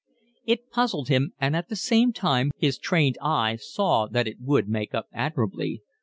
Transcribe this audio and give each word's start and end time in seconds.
It 0.47 0.71
puzzled 0.71 1.09
him, 1.09 1.33
and 1.39 1.55
at 1.55 1.69
the 1.69 1.75
same 1.75 2.11
time 2.11 2.49
his 2.57 2.79
trained 2.79 3.19
eye 3.21 3.57
saw 3.57 4.07
that 4.07 4.27
it 4.27 4.37
would 4.41 4.67
make 4.67 4.95
up 4.95 5.05
admirably. 5.13 5.83